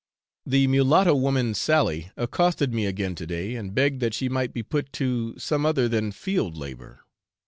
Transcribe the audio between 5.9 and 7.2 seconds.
field labour.